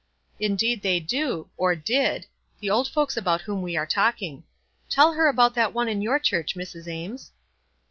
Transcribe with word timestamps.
""Indeed 0.49 0.81
they 0.81 0.99
do, 0.99 1.51
or 1.57 1.75
did— 1.75 2.25
the 2.59 2.71
old 2.71 2.87
folks 2.87 3.15
about 3.17 3.41
whom 3.41 3.61
we 3.61 3.77
are 3.77 3.85
talking. 3.85 4.43
Tell 4.89 5.13
her 5.13 5.27
about 5.27 5.53
that 5.53 5.75
one 5.75 5.87
in 5.87 6.01
your 6.01 6.17
church, 6.17 6.55
Mrs. 6.55 6.87
Ames." 6.87 6.87
WISE 6.87 6.93
AND 6.97 7.13
OTHERWISE. 7.13 7.31